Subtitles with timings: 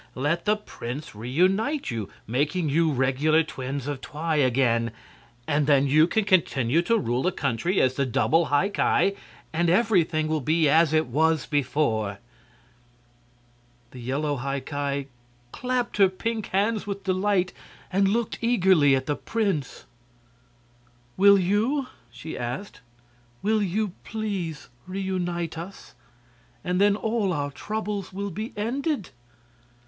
[0.15, 4.89] "Let the prince reunite you, making you regular twins of Twi again,
[5.47, 9.15] and then you can continue to rule the country as the double High Ki,
[9.53, 12.17] and everything will be as it was before."
[13.91, 15.07] The yellow High Ki
[15.51, 17.53] clapped her pink hands with delight
[17.93, 19.85] and looked eagerly at the prince.
[21.15, 22.81] "Will you?" she asked.
[23.43, 25.93] "Will you please reunite us?
[26.63, 29.11] And then all our troubles will be ended!"